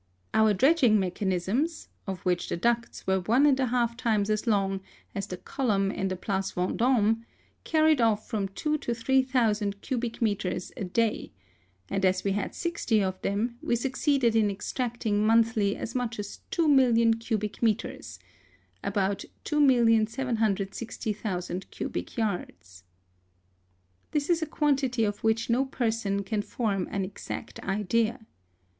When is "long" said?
4.47-4.81